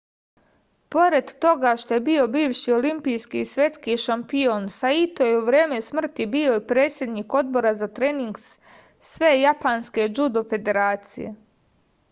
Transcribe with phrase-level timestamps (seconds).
[0.93, 6.27] pored toga što je bio bivši olimpijski i svetski šampion saito je u vreme smrti
[6.37, 8.39] bio i predsednik odbora za trening
[9.11, 11.35] svejapanske džudo federacije